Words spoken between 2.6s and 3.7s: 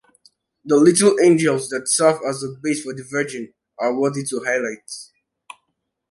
base for the Virgin